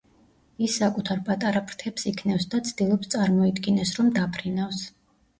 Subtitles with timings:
[0.67, 4.81] ის საკუთარ პატარა ფრთებს იქნევს და ცდილობს წარმოიდგინოს, რომ დაფრინავს.